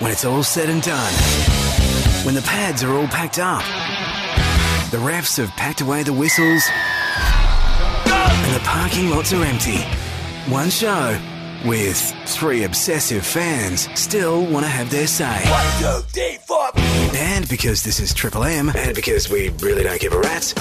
[0.00, 1.12] when it's all said and done,
[2.24, 3.62] when the pads are all packed up,
[4.90, 6.64] the refs have packed away the whistles,
[8.06, 9.78] and the parking lots are empty.
[10.50, 11.18] One show
[11.66, 15.44] with three obsessive fans still want to have their say.
[17.14, 20.54] And because this is Triple M, and because we really don't give a rat's,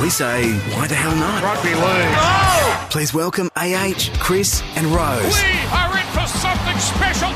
[0.00, 1.42] we say, why the hell not?
[1.42, 2.90] Rugby league.
[2.90, 5.24] Please welcome AH, Kris, and Rose.
[5.42, 7.33] We are in for something special tonight.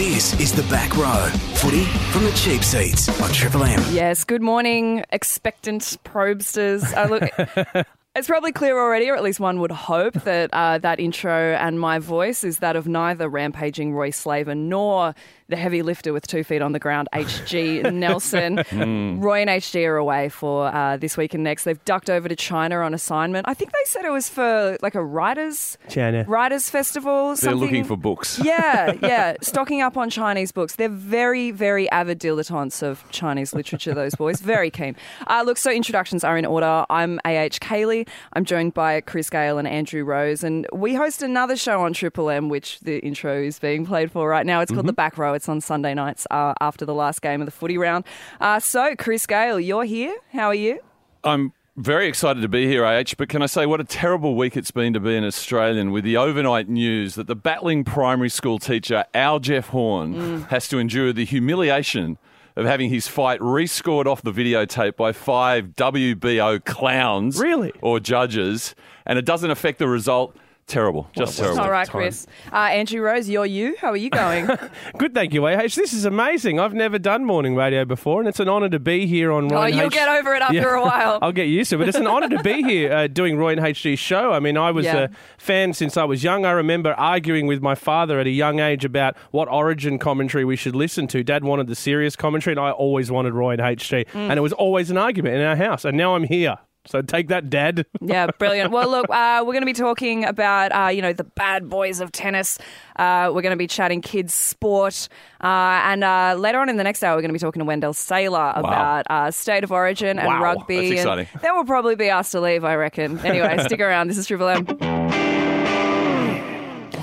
[0.00, 1.26] This is the back row.
[1.56, 3.78] Footy from the cheap seats on Triple M.
[3.92, 6.90] Yes, good morning, expectant probesters.
[6.94, 7.86] Uh, look,
[8.16, 11.78] it's probably clear already, or at least one would hope, that uh, that intro and
[11.78, 15.14] my voice is that of neither rampaging Roy Slaven nor
[15.50, 18.56] the heavy lifter with two feet on the ground, HG Nelson.
[19.20, 21.64] Roy and HG are away for uh, this week and next.
[21.64, 23.48] They've ducked over to China on assignment.
[23.48, 26.24] I think they said it was for like a writers China.
[26.26, 27.34] writers festival.
[27.34, 28.40] They're looking for books.
[28.42, 29.34] Yeah, yeah.
[29.42, 30.76] Stocking up on Chinese books.
[30.76, 34.40] They're very, very avid dilettantes of Chinese literature, those boys.
[34.40, 34.96] Very keen.
[35.26, 36.84] Uh, look, so introductions are in order.
[36.88, 38.06] I'm AH Cayley.
[38.32, 40.44] I'm joined by Kris Gale and Andrew Rose.
[40.44, 44.28] And we host another show on Triple M, which the intro is being played for
[44.28, 44.60] right now.
[44.60, 45.34] It's called The Back Row.
[45.40, 48.04] It's on Sunday nights uh, after the last game of the footy round.
[48.42, 50.14] Uh, so, Kris Gale, you're here.
[50.34, 50.80] How are you?
[51.24, 54.54] I'm very excited to be here, AH, but can I say what a terrible week
[54.54, 58.58] it's been to be an Australian with the overnight news that the battling primary school
[58.58, 62.18] teacher, Al Jeff Horn, has to endure the humiliation
[62.54, 67.72] of having his fight rescored off the videotape by five WBO clowns Really?
[67.80, 68.74] or judges,
[69.06, 70.36] and it doesn't affect the result.
[70.70, 71.08] Terrible.
[71.16, 71.60] Just terrible.
[71.62, 71.88] All right.
[71.88, 72.28] Kris.
[72.52, 73.74] Uh, Andrew Rose, you're you.
[73.80, 74.48] How are you going?
[74.98, 75.62] Good, thank you, AH.
[75.62, 76.60] This is amazing.
[76.60, 79.62] I've never done morning radio before, and it's an honour to be here on Roy
[79.62, 80.78] oh, you'll H- get over it after Yeah.
[80.78, 81.18] a while.
[81.22, 81.78] I'll get used to it.
[81.80, 84.30] But it's an honour to be here uh, doing Roy and HG's show.
[84.32, 84.96] I mean, I was Yeah.
[84.98, 86.44] a fan since I was young.
[86.46, 90.54] I remember arguing with my father at a young age about what origin commentary we
[90.54, 91.24] should listen to.
[91.24, 94.06] Dad wanted the serious commentary, and I always wanted Roy and HG.
[94.06, 94.14] Mm.
[94.14, 95.84] And it was always an argument in our house.
[95.84, 96.58] And now I'm here.
[96.86, 97.84] So take that, Dad.
[98.00, 98.72] Yeah, brilliant.
[98.72, 102.00] Well, look, uh, we're going to be talking about, uh, you know, the bad boys
[102.00, 102.58] of tennis.
[102.96, 105.08] Uh, we're going to be chatting kids' sport.
[105.44, 105.46] Uh,
[105.84, 107.92] and uh, later on in the next hour, we're going to be talking to Wendell
[107.92, 110.76] Sailor about uh, state of origin and Wow, rugby.
[110.76, 111.40] that's and exciting.
[111.42, 113.18] then we'll probably be asked to leave, I reckon.
[113.20, 114.08] Anyway, stick around.
[114.08, 114.66] This is Triple M.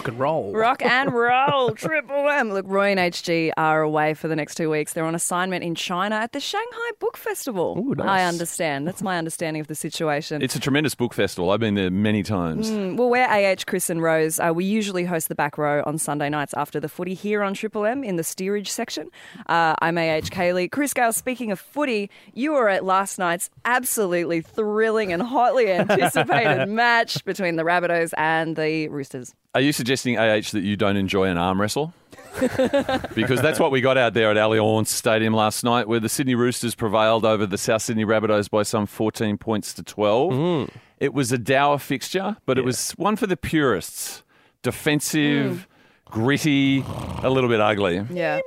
[0.08, 0.54] Rock and roll.
[0.54, 2.52] Rock and roll, Triple M.
[2.52, 4.94] Look, Roy and HG are away for the next two weeks.
[4.94, 7.78] They're on assignment in China at the Shanghai Book Festival.
[7.78, 8.08] Ooh, nice.
[8.08, 8.88] I understand.
[8.88, 10.42] That's my understanding of the situation.
[10.42, 11.52] It's a tremendous book festival.
[11.52, 12.70] I've been there many times.
[12.72, 14.40] Well, we're AH, Kris and Rose.
[14.40, 17.54] Uh, we usually host the back row on Sunday nights after the footy here on
[17.54, 19.10] Triple M in the steerage section.
[19.48, 20.70] Uh, I'm AH Cayley.
[20.70, 26.66] Kris Gale, speaking of footy, you were at last night's absolutely thrilling and hotly anticipated
[26.70, 29.34] match between the Rabbitohs and the Roosters.
[29.56, 31.94] Are you suggesting, AH, that you don't enjoy an arm wrestle?
[33.16, 36.36] because that's what we got out there at Allianz Stadium last night, where the Sydney
[36.36, 40.70] Roosters prevailed over the South Sydney Rabbitohs by some 14 points to 12.
[41.00, 44.24] It was a dour fixture, but it was one for the purists.
[44.62, 45.68] Defensive,
[46.06, 46.84] gritty,
[47.24, 48.04] a little bit ugly.
[48.12, 48.40] Yeah.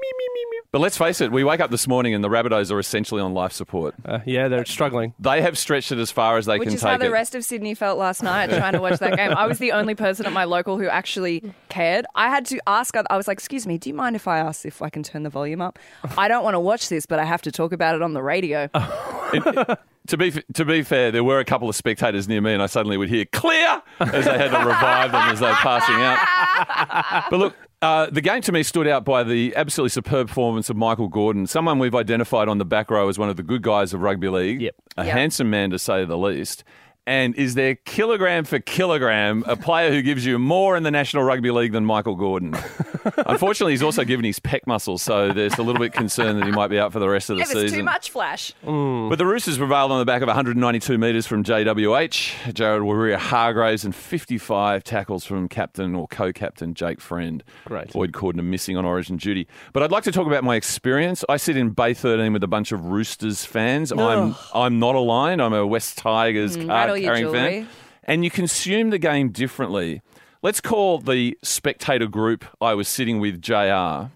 [0.73, 3.35] But let's face it, we wake up this morning and the Rabbitohs are essentially on
[3.35, 3.93] life support.
[4.05, 5.15] Uh, yeah, they're struggling.
[5.19, 6.61] They have stretched it as far as they can.
[6.61, 9.33] Which is how the rest of Sydney felt last night trying to watch that game.
[9.33, 12.07] I was the only person at my local who actually cared.
[12.15, 14.65] I had to ask, I was like, excuse me, do you mind if I ask
[14.65, 15.77] if I can turn the volume up?
[16.17, 18.23] I don't want to watch this, but I have to talk about it on the
[18.23, 18.69] radio.
[20.07, 22.67] To be to be fair, there were a couple of spectators near me, and I
[22.67, 27.27] suddenly would hear "clear" as they had to revive them as they were passing out.
[27.31, 30.77] But look, uh, the game to me stood out by the absolutely superb performance of
[30.77, 33.95] Michael Gordon, someone we've identified on the back row as one of the good guys
[33.95, 34.75] of rugby league, Yep.
[34.99, 35.13] a Yep.
[35.17, 36.63] handsome man to say the least.
[37.11, 41.25] And is there kilogram for kilogram a player who gives you more in the National
[41.25, 42.55] Rugby League than Michael Gordon?
[43.27, 46.53] Unfortunately, he's also given his pec muscles, so there's a little bit concerned that he
[46.53, 47.65] might be out for the rest of the If season.
[47.65, 48.53] it's too much flash.
[48.63, 53.93] But the Roosters prevailed on the back of 192 metres from JWH, Jared Waerea-Hargreaves, and
[53.95, 57.43] 55 tackles from captain or co-captain Jake Friend.
[57.65, 57.93] Great.
[57.93, 59.49] Boyd Cordner missing on Origin duty.
[59.73, 61.25] But I'd like to talk about my experience.
[61.29, 63.91] I sit in Bay 13 with a bunch of Roosters fans.
[63.91, 65.43] I'm I'm not aligned.
[65.43, 67.63] I'm a West Tigers Mm, card your jewellery.
[67.63, 67.69] fan.
[68.05, 70.03] And you consume the game differently.
[70.43, 74.11] Let's call the spectator group I was sitting with JR.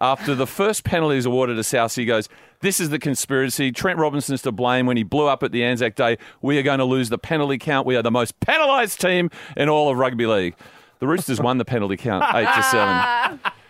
[0.00, 2.28] After the first penalty is awarded to South, he goes,
[2.60, 3.72] This is the conspiracy.
[3.72, 6.18] Trent Robinson's to blame when he blew up at the Anzac Day.
[6.42, 7.86] We are going to lose the penalty count.
[7.86, 10.54] We are the most penalised team in all of rugby league.
[11.00, 13.40] The Roosters won the penalty count, 8 to 7.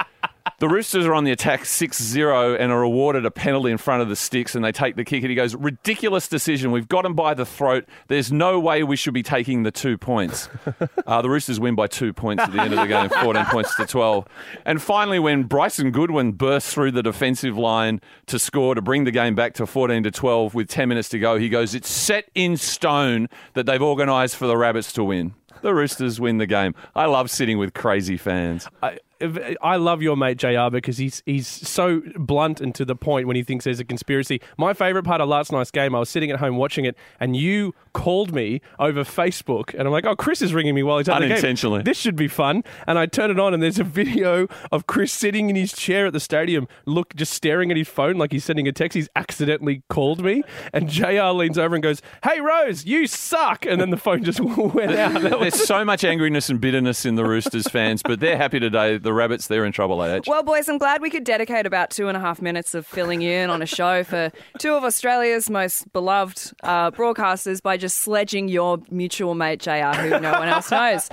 [0.65, 4.01] The Roosters are on the attack 6 0 and are awarded a penalty in front
[4.01, 5.23] of the sticks, and they take the kick.
[5.23, 6.71] And he goes, Ridiculous decision.
[6.71, 7.85] We've got him by the throat.
[8.09, 10.49] There's no way we should be taking the two points.
[11.07, 13.77] Uh, the Roosters win by two points at the end of the game, 14 points
[13.77, 14.27] to 12.
[14.65, 19.11] And finally, when Bryson Goodwin bursts through the defensive line to score to bring the
[19.11, 22.31] game back to 14 to 12 with 10 minutes to go, he goes, It's set
[22.35, 25.35] in stone that they've organised for the Rabbits to win.
[25.61, 26.75] The Roosters win the game.
[26.95, 28.67] I love sitting with crazy fans.
[28.83, 33.27] I, I love your mate JR because he's he's so blunt and to the point
[33.27, 34.41] when he thinks there's a conspiracy.
[34.59, 37.37] My favourite part of last night's game, I was sitting at home watching it, and
[37.37, 41.09] you called me over Facebook, and I'm like, "Oh, Kris is ringing me while he's
[41.09, 41.33] at the game.
[41.33, 41.83] Unintentionally.
[41.83, 45.13] This should be fun." And I turn it on, and there's a video of Kris
[45.13, 48.45] sitting in his chair at the stadium, look, just staring at his phone like he's
[48.45, 48.95] sending a text.
[48.95, 53.81] He's accidentally called me, and JR leans over and goes, "Hey, Rose, you suck!" And
[53.81, 54.41] then the phone just
[54.75, 55.23] went out.
[55.23, 58.99] There's so much angriness and bitterness in the Roosters fans, but they're happy today.
[59.05, 60.23] The Rabbits, they're in trouble, AH.
[60.27, 63.23] Well, boys, I'm glad we could dedicate about two and a half minutes of filling
[63.23, 68.49] in on a show for two of Australia's most beloved uh, broadcasters by just sledging
[68.49, 71.09] your mutual mate JR, who no one else knows.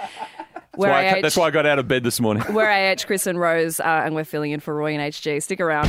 [0.77, 2.43] We're Why I- that's why I got out of bed this morning.
[2.53, 5.43] we're AH, Kris and Rose, uh, and we're filling in for Roy and HG.
[5.43, 5.87] Stick around.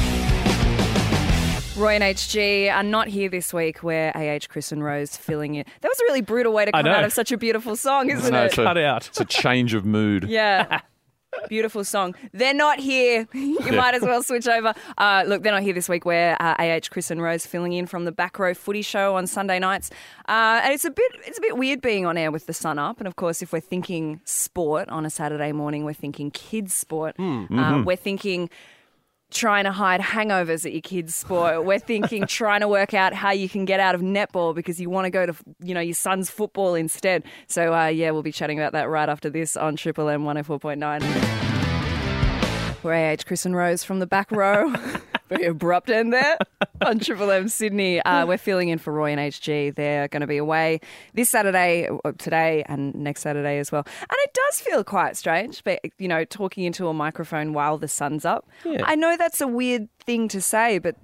[1.77, 3.83] Roy and HG are not here this week.
[3.83, 5.65] We're AH, Kris and Rose filling in.
[5.81, 8.11] That was a really brutal way to I come out of such a beautiful song,
[8.11, 8.47] isn't No, it?
[8.47, 9.09] it's a- Cut out.
[9.09, 10.25] It's a change of mood.
[10.29, 10.81] Yeah.
[11.49, 12.15] Beautiful song.
[12.33, 13.29] They're not here.
[13.63, 14.75] You might as well switch over.
[14.99, 16.05] Uh, look, they're not here this week.
[16.05, 19.27] We're uh, AH Kris and Rose filling in from the back row footy show on
[19.27, 19.91] Sunday nights,
[20.29, 22.79] uh, and it's a bit it's a bit weird being on air with the sun
[22.79, 22.99] up.
[22.99, 27.15] And of course, if we're thinking sport on a Saturday morning, we're thinking kids sport.
[27.19, 28.51] Uh, we're thinking
[29.33, 31.65] trying to hide hangovers at your kids' sport.
[31.65, 34.91] We're thinking trying to work out how you can get out of netball because you
[34.91, 37.25] want to go to you know your son's football instead.
[37.49, 40.37] So uh, yeah, we'll be chatting about that right after this on Triple M one
[40.37, 41.01] hundred four point nine.
[42.83, 44.75] We're AH Kris and Rose from the back row.
[45.29, 46.37] Very abrupt end there
[46.87, 48.01] on Triple M Sydney.
[48.01, 49.75] Uh, we're filling in for Roy and HG.
[49.75, 50.81] They're going to be away
[51.15, 53.85] this Saturday, uh, today, and next Saturday as well.
[54.01, 57.89] And it does feel quite strange, but you know, talking into a microphone while the
[57.89, 58.49] sun's up.
[58.65, 58.83] Yeah.
[58.85, 60.97] I know that's a weird thing to say, but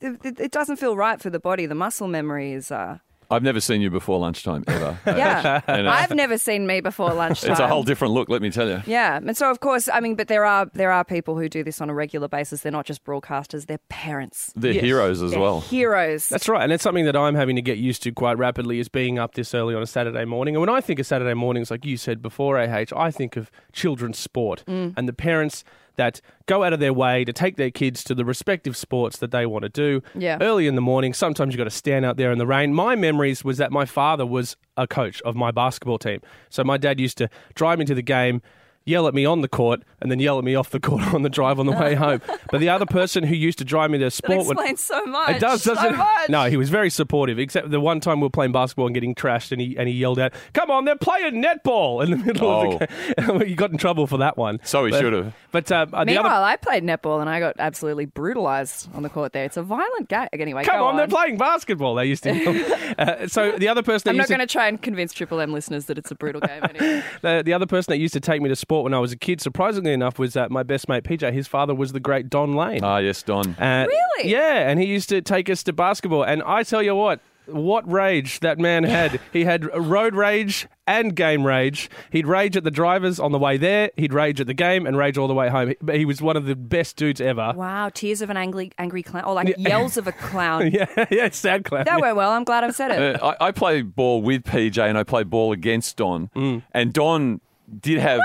[0.00, 1.66] it, it, it doesn't feel right for the body.
[1.66, 2.70] The muscle memory is.
[2.70, 2.98] Uh,
[3.30, 4.98] I've never seen you before lunchtime, ever.
[5.06, 7.50] yeah, And, uh, I've never seen me before lunchtime.
[7.56, 8.82] It's a whole different look, let me tell you.
[8.86, 11.62] Yeah, and so of course, I mean, but there are there are people who do
[11.64, 12.60] this on a regular basis.
[12.62, 14.52] They're not just broadcasters; they're parents.
[14.56, 14.82] They're Yes.
[14.84, 15.60] heroes as They're well.
[15.60, 16.28] heroes.
[16.28, 18.88] That's right, and it's something that I'm having to get used to quite rapidly is
[18.88, 20.54] being up this early on a Saturday morning.
[20.54, 23.50] And when I think of Saturday mornings, like you said before, AH, I think of
[23.72, 24.94] children's sport Mm.
[24.96, 25.64] and the parents
[25.96, 29.30] that go out of their way to take their kids to the respective sports that
[29.30, 30.38] they want to do Yeah.
[30.40, 31.12] early in the morning.
[31.12, 32.72] Sometimes you've got to stand out there in the rain.
[32.74, 36.20] My memories was that my father was a coach of my basketball team.
[36.50, 38.42] So my dad used to drive me to the game,
[38.86, 41.22] yell at me on the court, and then yell at me off the court on
[41.22, 42.22] the drive on the way home.
[42.50, 45.04] But the other person who used to drive me to that sport would- explains so
[45.04, 45.30] much.
[45.30, 45.96] it does, doesn't so it?
[45.96, 46.28] Much.
[46.30, 47.38] No, he was very supportive.
[47.38, 49.94] Except the one time we were playing basketball and getting trashed, and he and he
[49.94, 52.86] yelled out, "Come on, they're playing netball!" in the middle of the
[53.22, 53.40] game.
[53.46, 54.60] he got in trouble for that one.
[54.62, 55.34] So he should have.
[55.50, 59.08] But uh, the Meanwhile, other, I played netball and I got absolutely brutalised on the
[59.08, 59.32] court.
[59.32, 60.28] There, it's a violent game.
[60.32, 61.94] Anyway, come go on, they're playing basketball.
[61.94, 62.34] They used to.
[62.34, 62.94] yell.
[62.98, 65.86] uh, so the other person, I'm not going to try and convince Triple M listeners
[65.86, 66.62] that it's a brutal game.
[66.62, 67.02] Anyway.
[67.22, 69.16] the, the other person that used to take me to sport when I was a
[69.16, 71.32] kid, surprisingly enough, was that my best mate PJ.
[71.32, 72.82] His father was the great Don Lane.
[72.84, 73.54] Ah, yes, Don.
[73.58, 74.30] Uh, Really?
[74.30, 76.22] Yeah, and he used to take us to basketball.
[76.24, 79.20] And I tell you what, what rage that man had.
[79.32, 81.88] he had road rage and game rage.
[82.10, 84.96] He'd rage at the drivers on the way there, he'd rage at the game, and
[84.96, 85.68] rage all the way home.
[85.88, 87.52] He, he was one of the best dudes ever.
[87.54, 90.70] wow, tears of an angry angry clown, or like yells of a clown.
[90.72, 91.84] Yeah, yeah, sad clown.
[91.84, 92.30] That went well.
[92.32, 93.22] I'm glad I've said it.
[93.22, 96.30] Uh, I, I play ball with PJ and I play ball against Don.
[96.34, 96.62] Mm.
[96.72, 97.40] And Don
[97.80, 98.20] did have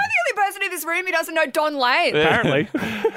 [0.81, 2.15] this room who doesn't know Don Lane.
[2.15, 2.67] Apparently.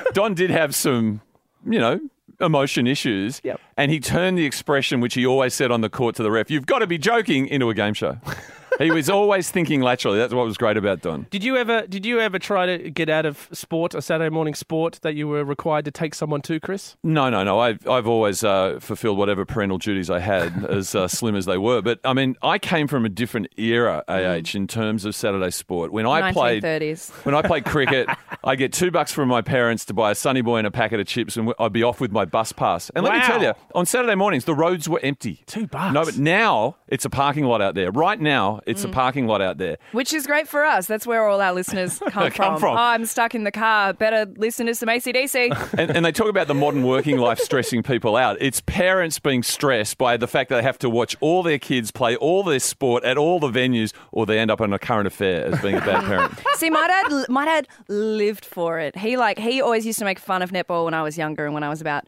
[0.12, 1.21] Don did have some,
[1.68, 2.00] you know,
[2.40, 3.40] emotion issues.
[3.44, 3.61] Yep.
[3.76, 6.50] And he turned the expression which he always said on the court to the ref,
[6.50, 8.18] "You've got to be joking," into a game show.
[8.78, 10.19] he was always thinking laterally.
[10.19, 11.26] That's what was great about Don.
[11.31, 14.54] Did you ever did you ever try to get out of sport, a Saturday morning
[14.54, 16.97] sport that you were required to take someone to, Kris?
[17.02, 17.61] No, no, no.
[17.61, 21.59] I've, I've always uh, fulfilled whatever parental duties I had, as uh, slim as they
[21.59, 21.83] were.
[21.83, 25.93] But I mean, I came from a different era, AH, in terms of Saturday sport.
[25.93, 27.11] When I played, 1930s.
[27.25, 28.09] when I played cricket,
[28.43, 31.00] I get two bucks from my parents to buy a Sunny Boy and a packet
[31.00, 32.90] of chips, and I'd be off with my bus pass.
[32.95, 35.43] And let me tell you, on Saturday mornings, the roads were empty.
[35.47, 35.95] Two bucks?
[35.95, 37.90] No, but now it's a parking lot out there.
[37.90, 38.88] Right now, It's Mm.
[38.90, 39.76] a parking lot out there.
[39.92, 40.87] Which is great for us.
[40.87, 42.76] That's where all our listeners come, Come from.
[42.76, 43.92] Oh, I'm stuck in the car.
[43.92, 45.52] Better listen to some ACDC.
[45.78, 48.37] And, and they talk about the modern working life stressing people out.
[48.40, 51.90] It's parents being stressed by the fact that they have to watch all their kids
[51.90, 55.06] play all their sport at all the venues, or they end up in a current
[55.06, 56.33] affair as being a bad parent.
[56.54, 58.97] See, my dad, my dad lived for it.
[58.97, 61.54] He like he always used to make fun of netball when I was younger, and
[61.54, 62.04] when I was about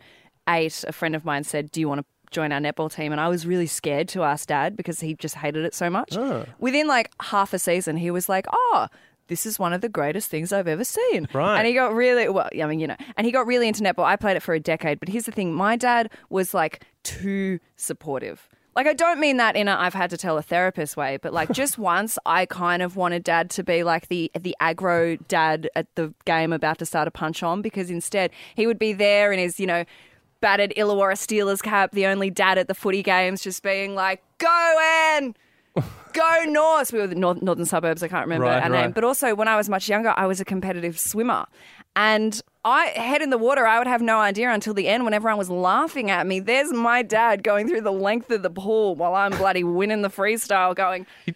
[0.49, 3.21] eight, a friend of mine said, "Do you want to?" Join our netball team, and
[3.21, 6.17] I was really scared to ask dad because he just hated it so much.
[6.17, 6.45] Ah.
[6.59, 8.89] Within like half a season, he was like, "Oh,
[9.29, 11.59] this is one of the greatest things I've ever seen." Right.
[11.59, 12.49] And he got really well.
[12.61, 14.05] I mean, you know, and he got really into netball.
[14.05, 17.59] I played it for a decade, but here's the thing: my dad was like too
[17.77, 18.49] supportive.
[18.77, 21.33] Like I don't mean that in a I've had to tell a therapist way, but
[21.33, 25.71] like just once I kind of wanted dad to be like the the aggro dad
[25.75, 29.33] at the game about to start a punch on because instead he would be there
[29.33, 29.87] in his, you know,
[30.41, 34.79] battered Illawarra Steelers cap, the only dad at the footy games, just being like, Go
[35.13, 35.35] Ann!
[36.13, 36.93] Go North!
[36.93, 38.83] We were the north, northern suburbs, I can't remember Right, our right.
[38.83, 38.93] name.
[38.93, 41.45] But also when I was much younger, I was a competitive swimmer.
[41.95, 45.15] And I head in the water, I would have no idea until the end when
[45.15, 46.41] everyone was laughing at me.
[46.41, 50.11] There's my dad going through the length of the pool while I'm bloody winning the
[50.11, 51.33] freestyle, going, Go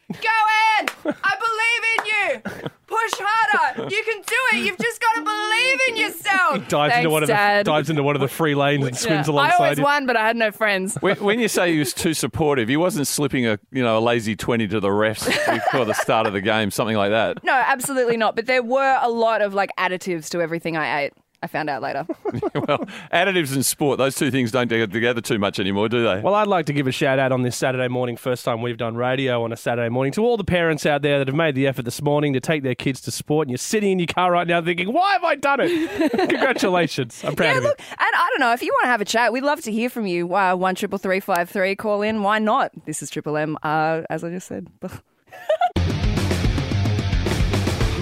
[0.78, 0.87] Ann!
[1.25, 2.71] I believe in you!
[2.91, 3.83] Push harder!
[3.95, 4.65] You can do it!
[4.67, 6.55] You've just got to believe in yourself!
[6.55, 7.65] He Dives Thanks, into one of the Dad.
[7.67, 9.33] dives into one of the free lanes and swims Yeah.
[9.33, 9.85] I alongside always you.
[9.85, 10.97] won, but I had no friends.
[11.01, 14.01] When, when you say he was too supportive, he wasn't slipping a you know a
[14.01, 17.45] lazy twenty to the refs before the start of the game, something like that.
[17.45, 18.35] No, absolutely not.
[18.35, 21.13] But there were a lot of like additives to everything I ate.
[21.43, 22.05] I found out later.
[22.55, 26.21] well, additives and sport, those two things don't get together too much anymore, do they?
[26.21, 28.77] Well, I'd like to give a shout out on this Saturday morning, first time we've
[28.77, 31.55] done radio on a Saturday morning, to all the parents out there that have made
[31.55, 33.47] the effort this morning to take their kids to sport.
[33.47, 36.13] And you're sitting in your car right now thinking, why have I done it?
[36.29, 37.23] Congratulations.
[37.25, 37.69] I'm proud yeah, of you.
[37.71, 39.33] look, and I don't know if you want to have a chat.
[39.33, 40.35] We'd love to hear from you.
[40.35, 41.75] Uh, one triple three five three.
[41.75, 42.23] Call in.
[42.23, 42.73] Why not?
[42.85, 43.57] This is Triple M.
[43.63, 44.69] Uh, as I just said.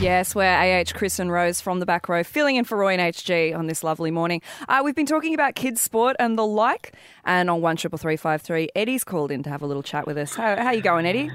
[0.00, 3.02] Yes, we're AH, Kris and Rose from the back row, filling in for Roy and
[3.02, 4.42] HG on this lovely morning.
[4.68, 6.94] Uh, we've been talking about kids' sport and the like,
[7.28, 10.06] and on one triple three five three, Eddie's called in to have a little chat
[10.06, 10.34] with us.
[10.34, 11.30] How, how you going, Eddie?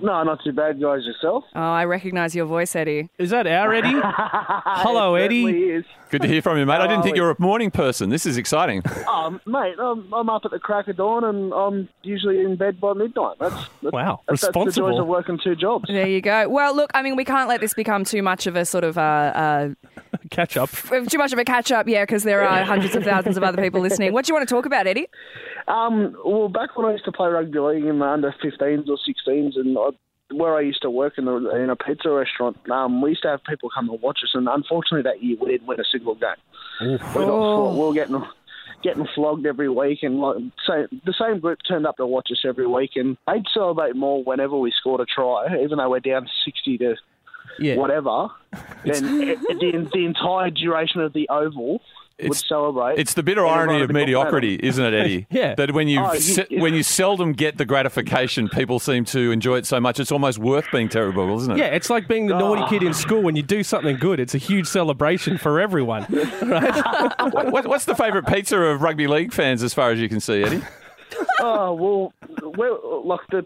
[0.00, 1.04] No, not too bad, guys.
[1.04, 1.44] Yourself?
[1.54, 3.08] Oh, I recognise your voice, Eddie.
[3.18, 4.00] Is that our Eddie?
[4.02, 5.44] Hello, It Eddie.
[5.70, 5.84] is.
[6.10, 6.74] Good to hear from you, mate.
[6.80, 8.10] I didn't think Oh, you were a morning person.
[8.10, 8.82] This is exciting.
[9.12, 12.80] Um, mate, I'm, I'm up at the crack of dawn and I'm usually in bed
[12.80, 13.36] by midnight.
[13.38, 15.00] That's, that's Wow, that's, that's the joys responsible.
[15.00, 15.84] of working two jobs.
[15.86, 16.48] There you go.
[16.48, 18.96] Well, look, I mean, we can't let this become too much of a sort of
[18.98, 19.68] uh, uh,
[20.30, 20.70] Catch up.
[21.08, 23.62] too much of a catch up, yeah, because there are hundreds of thousands of other
[23.62, 24.12] people listening.
[24.12, 25.06] What do you want to talk about, Eddie?
[25.68, 28.96] Um, well, back when I used to play rugby league in the under 15s or
[28.98, 29.90] 16s, and I,
[30.34, 33.28] where I used to work in, the, in a pizza restaurant, um, we used to
[33.28, 34.30] have people come and watch us.
[34.34, 36.30] And unfortunately, that year we didn't win a single game.
[36.80, 37.72] We, got, Oh.
[37.74, 38.22] we were getting
[38.82, 40.36] getting flogged every week, and like,
[40.66, 44.24] so the same group turned up to watch us every week, and they'd celebrate more
[44.24, 46.96] whenever we scored a try, even though we're down 60 to
[47.60, 47.76] Yeah.
[47.76, 48.26] whatever.
[48.84, 51.80] Then it, the, the entire duration of the oval
[52.22, 52.98] would It's- celebrate.
[52.98, 55.26] It's the bitter irony of mediocrity, isn't it, Eddie?
[55.30, 55.54] Yeah.
[55.54, 59.56] That when you, Oh, you- when you seldom get the gratification, people seem to enjoy
[59.58, 59.98] it so much.
[60.00, 61.58] It's almost worth being terrible, isn't it?
[61.58, 62.38] Yeah, it's like being the oh.
[62.38, 63.22] naughty kid in school.
[63.22, 66.06] When you do something good, it's a huge celebration for everyone.
[67.52, 70.42] What, what's the favourite pizza of rugby league fans, as far as you can see,
[70.42, 70.62] Eddie?
[71.40, 72.12] Oh well,
[72.56, 73.44] we're, like the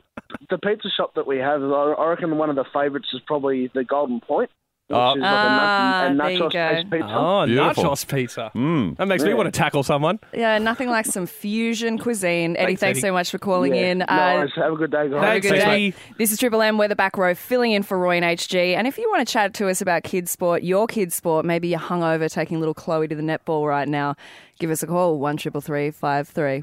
[0.51, 1.63] the pizza shop that we have.
[1.63, 4.51] I I reckon one of the favourites is probably the Golden Point,
[4.89, 5.13] which Oh.
[5.15, 6.53] like Ah, a, nut- there you nachos
[6.91, 6.97] go.
[6.97, 7.15] pizza.
[7.17, 7.85] Oh, Beautiful.
[7.85, 8.51] nachos pizza.
[8.99, 10.21] That makes me want to tackle someone.
[10.33, 12.57] Yeah, nothing like some fusion cuisine.
[12.57, 13.09] Eddie, Thanks, thanks, Eddie.
[13.09, 13.87] so much for calling Yeah.
[13.91, 13.99] in.
[13.99, 14.53] No Uh, worries.
[14.55, 15.13] Have a good day, guys.
[15.15, 15.91] have a Thanks, good Eddie.
[15.91, 15.97] day.
[16.19, 16.79] This is Triple M.
[16.79, 18.77] We're the back row, filling in for Roy and HG.
[18.77, 21.69] And if you want to chat to us about kids' sport, your kids' sport, maybe
[21.69, 24.15] you're hungover taking little Chloe to the netball right now,
[24.61, 26.63] give us a call one triple three five three.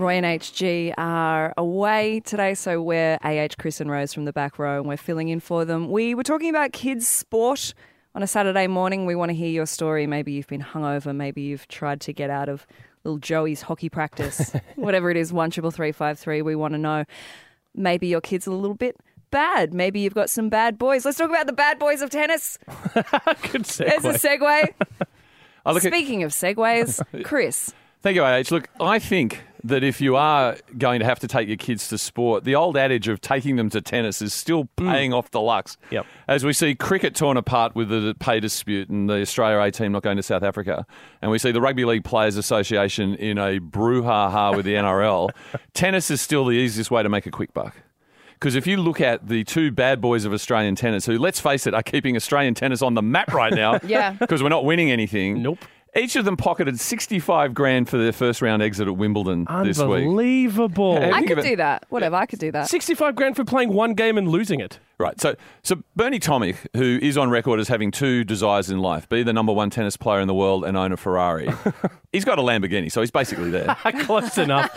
[0.00, 4.58] Roy and HG are away today, so we're AH, Kris and Rose from the back
[4.58, 5.90] row, and we're filling in for them.
[5.90, 7.74] We were talking about kids' sport
[8.14, 9.04] on a Saturday morning.
[9.04, 10.06] We want to hear your story.
[10.06, 11.14] Maybe you've been hungover.
[11.14, 12.66] Maybe you've tried to get out of
[13.04, 14.52] little Joey's hockey practice.
[14.76, 16.40] Whatever it is, one triple three five three.
[16.40, 17.04] We want to know.
[17.74, 18.96] Maybe your kids are a little bit
[19.30, 19.74] bad.
[19.74, 21.04] Maybe you've got some bad boys.
[21.04, 22.58] Let's talk about the bad boys of tennis.
[22.94, 24.02] Good segue.
[24.02, 24.74] There's a segue.
[25.66, 27.74] Look at, Speaking of segues, Kris.
[28.02, 28.44] Thank you, AH.
[28.50, 31.98] Look, I think that if you are going to have to take your kids to
[31.98, 34.88] sport, the old adage of taking them to tennis is still hmm.
[34.88, 35.76] paying off deluxe.
[35.90, 36.06] Yep.
[36.28, 39.92] As we see cricket torn apart with the pay dispute and the Australia A team
[39.92, 40.86] not going to South Africa,
[41.22, 45.30] and we see the Rugby League Players Association in a brouhaha with the NRL,
[45.74, 47.74] tennis is still the easiest way to make a quick buck.
[48.40, 51.66] Because if you look at the two bad boys of Australian tennis, who, let's face
[51.66, 54.12] it, are keeping Australian tennis on the map right now, Yeah.
[54.12, 55.42] because we're not winning anything.
[55.42, 55.58] Nope.
[55.96, 60.06] Each of them pocketed 65 grand for their first round exit at Wimbledon this week.
[60.06, 60.96] Unbelievable.
[60.96, 61.84] I could do that.
[61.88, 62.68] Whatever, I could do that.
[62.68, 64.78] 65 grand for playing one game and losing it.
[65.00, 65.18] Right.
[65.18, 69.22] So, so Bernie Tomic, who is on record as having two desires in life, be
[69.22, 71.48] the number one tennis player in the world and own a Ferrari.
[72.12, 73.74] he's got a Lamborghini, so he's basically there.
[74.00, 74.70] Close enough.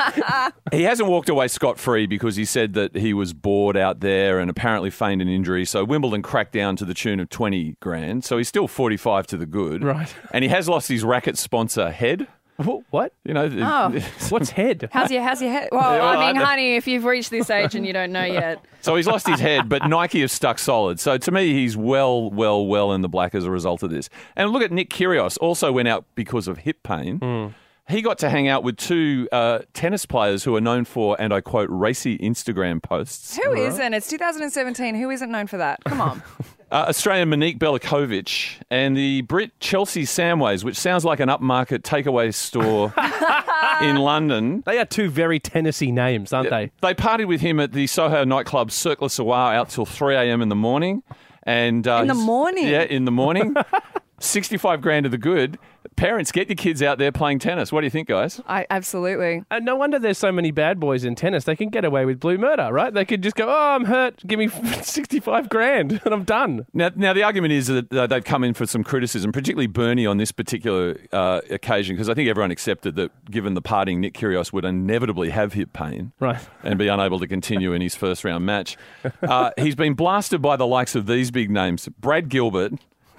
[0.71, 4.39] he hasn't walked away scot free because he said that he was bored out there
[4.39, 5.65] and apparently feigned an injury.
[5.65, 8.23] So Wimbledon cracked down to the tune of 20 grand.
[8.23, 9.83] So he's still 45 to the good.
[9.83, 10.15] Right.
[10.31, 12.29] And he has lost his racket sponsor, Head.
[12.57, 13.13] Wh- what?
[13.23, 13.99] You know, Oh.
[14.29, 14.89] What's head?
[14.91, 15.69] How's your how's your head?
[15.71, 18.11] Well, Yeah, well, I mean, I- honey, if you've reached this age and you don't
[18.11, 20.99] know yet, So he's lost his head, but Nike have stuck solid.
[20.99, 24.09] So to me, he's well, well, well in the black as a result of this.
[24.35, 27.53] And look at Nick Kyrgios, also went out because of hip pain.
[27.89, 31.33] He got to hang out with two uh, tennis players who are known for, and
[31.33, 33.35] I quote, racy Instagram posts.
[33.37, 34.95] who not It's 2017.
[34.95, 35.83] Who isn't known for that?
[35.85, 36.23] Come on.
[36.73, 42.33] Uh, Australian Monique Belakovic and the Brit Chelsea Samways, which sounds like an upmarket takeaway
[42.33, 42.91] store
[43.87, 44.63] in London.
[44.65, 46.71] They are two very Tennessee names, aren't they?
[46.81, 50.41] They partied with him at the Soho nightclub Cirque Soir out till 3 a.m.
[50.41, 51.03] in the morning.
[51.43, 52.67] And uh, In the morning?
[52.67, 53.55] Yeah, in the morning.
[54.19, 55.59] 65 grand of the good.
[55.95, 57.71] Parents, get your kids out there playing tennis.
[57.71, 58.41] What do you think, guys?
[58.47, 59.43] I absolutely.
[59.51, 61.43] And no wonder there's so many bad boys in tennis.
[61.45, 62.93] They can get away with blue murder, right?
[62.93, 64.25] They could just go, "Oh, I'm hurt.
[64.25, 64.47] Give me
[64.81, 68.53] 65 grand, and I'm done." Now, now the argument is that uh, they've come in
[68.53, 72.95] for some criticism, particularly Bernie on this particular uh, occasion, because I think everyone accepted
[72.95, 76.11] that given the parting, Nick Kyrgios would inevitably have hip pain.
[76.19, 76.39] Right.
[76.63, 78.77] and be unable to continue in his first round match.
[79.21, 82.73] Uh, he's been blasted by the likes of these big names Brad Gilbert,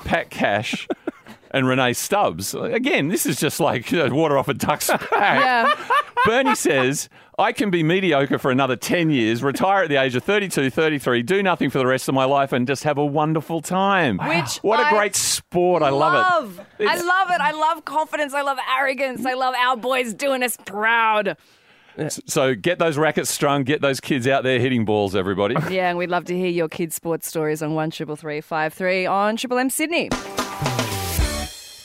[0.05, 0.87] Pat Cash,
[1.55, 2.53] and Rennae Stubbs.
[2.55, 5.11] Again, this is just like you know, water off a duck's back.
[5.11, 5.73] Yeah.
[6.27, 7.09] Bernie says,
[7.39, 11.23] I can be mediocre for another 10 years, retire at the age of 32, 33,
[11.23, 14.19] do nothing for the rest of my life, and just have a wonderful time.
[14.19, 15.83] Which what a I great sport.
[15.85, 16.67] I love, love.
[16.81, 16.89] it.
[16.89, 17.41] I love it.
[17.41, 18.35] I love confidence.
[18.35, 19.25] I love arrogance.
[19.25, 21.37] I love our boys doing us proud.
[22.27, 25.55] So get those rackets strung, get those kids out there hitting balls, everybody.
[25.71, 28.75] Yeah, and we'd love to hear your kids' sports stories on one triple three five
[28.75, 30.11] three on Triple M Sydney.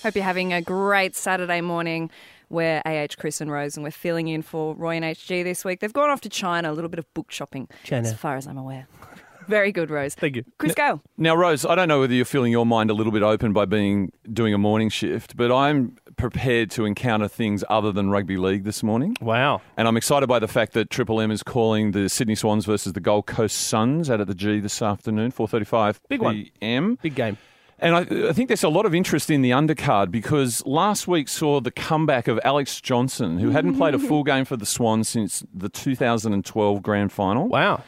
[0.04, 2.10] Hope you're having a great Saturday morning.
[2.50, 5.82] We're AH Kris and Rose, and we're filling in for Roy and HG this week.
[5.82, 8.08] They've gone off to China, a little bit of book shopping, China.
[8.08, 8.88] as far as I'm aware.
[9.48, 10.14] Very good, Rose.
[10.16, 10.46] Thank you.
[10.60, 11.02] Kris Gale.
[11.18, 13.66] Now, Rose, I don't know whether you're feeling your mind a little bit open by
[13.66, 18.64] being doing a morning shift, but I'm prepared to encounter things other than rugby league
[18.64, 19.16] this morning.
[19.22, 19.62] Wow.
[19.76, 22.94] And I'm excited by the fact that Triple M is calling the Sydney Swans versus
[22.94, 26.36] the Gold Coast Suns out at the G this afternoon, 4:35 Big one.
[26.36, 27.00] p.m.
[27.02, 27.38] Big game.
[27.82, 31.30] And I, I think there's a lot of interest in the undercard because last week
[31.30, 35.08] saw the comeback of Alex Johnson, who hadn't played a full game for the Swans
[35.08, 37.48] since the 2012 Grand Final.
[37.48, 37.84] Wow.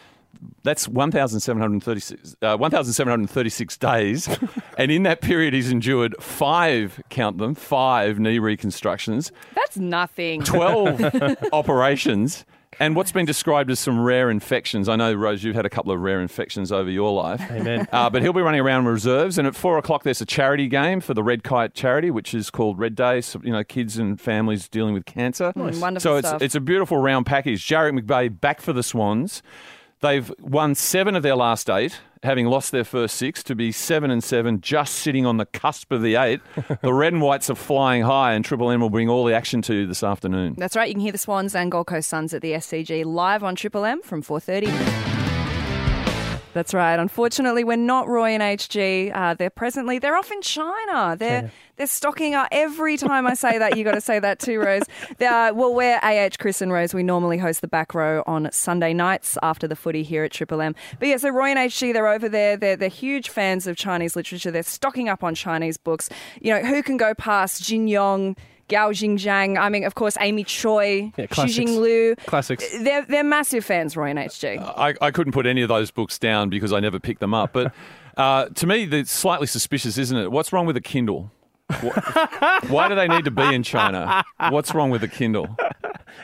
[0.63, 4.29] That's 1,736 uh, 1,736 days.
[4.77, 10.41] and in that period, he's endured five, count them, five knee reconstructions, That's nothing.
[10.41, 12.45] 12 operations,
[12.81, 14.89] and what's been described as some rare infections.
[14.89, 17.39] I know, Rose, you've had a couple of rare infections over your life.
[17.51, 17.87] Amen.
[18.01, 21.01] Uh, but he'll be running around reserves, and at four o'clock there's a charity game
[21.01, 23.21] for the Red Kite charity, which is called Red Day.
[23.21, 25.51] So, you know, kids and families dealing with cancer.
[25.55, 26.41] Mm, wonderful so it's stuff.
[26.41, 27.67] it's a beautiful round package.
[27.67, 29.43] Jarrad McVeigh back for the Swans.
[29.99, 34.11] They've won seven of their last eight, having lost their first six to be seven
[34.11, 36.41] and seven, just sitting on the cusp of the eight.
[36.81, 39.61] the red and whites are flying high, and Triple M will bring all the action
[39.63, 40.55] to you this afternoon.
[40.57, 40.87] That's right.
[40.87, 43.85] You can hear the Swans and Gold Coast Suns at the SCG live on Triple
[43.85, 45.20] M from 4:30.
[46.53, 46.99] That's right.
[46.99, 49.11] Unfortunately, we're not Roy and HG.
[49.15, 51.15] Uh, they're presently they're off in China.
[51.17, 52.47] They're they're stocking up.
[52.51, 54.83] Every time I say that, you got to say that too, Rose.
[55.17, 56.93] They're, well, we're AH Kris and Rose.
[56.93, 60.61] We normally host the back row on Sunday nights after the footy here at Triple
[60.61, 60.75] M.
[60.99, 62.57] But yeah, so Roy and HG, they're over there.
[62.57, 64.51] They're they're huge fans of Chinese literature.
[64.51, 66.09] They're stocking up on Chinese books.
[66.41, 68.35] You know, who can go past Jin Yong?
[68.71, 71.57] Gao Xingjian, I mean, of course, Amy Choi, Yeah, Xu classics.
[71.59, 72.17] Jinglu.
[72.25, 72.65] Classics.
[72.79, 74.57] They're, they're massive fans, Roy and HG.
[74.77, 77.51] I, I couldn't put any of those books down because I never picked them up.
[77.51, 77.73] But
[78.17, 80.31] uh, to me, it's slightly suspicious, isn't it?
[80.31, 81.31] What's wrong with a Kindle?
[82.67, 84.23] Why do they need to be in China?
[84.49, 85.55] What's wrong with a Kindle?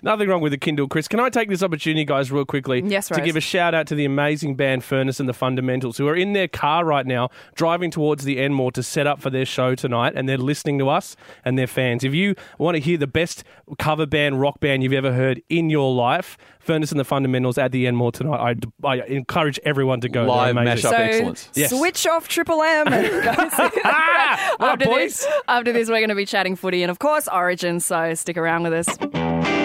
[0.03, 1.07] Nothing wrong with the Kindle, Kris.
[1.07, 2.81] Can I take this opportunity, guys, real quickly?
[2.85, 6.07] Yes, To give a shout out to the amazing band Furnace and the Fundamentals, who
[6.07, 9.45] are in their car right now, driving towards the Enmore to set up for their
[9.45, 12.03] show tonight, and they're listening to us and they're fans.
[12.03, 13.43] If you want to hear the best
[13.79, 17.71] cover band, rock band you've ever heard in your life, Furnace and the Fundamentals at
[17.71, 18.57] the Enmore tonight.
[18.83, 20.21] I, I encourage everyone to go.
[20.21, 20.89] They're Live amazing.
[20.91, 20.93] mashup.
[20.93, 21.49] So excellence.
[21.53, 21.69] Yes.
[21.69, 22.87] switch off Triple M.
[22.91, 24.55] and go see that.
[24.57, 27.79] What up, this, after this, we're going to be chatting footy and, of course, Origin.
[27.79, 29.56] So stick around with us.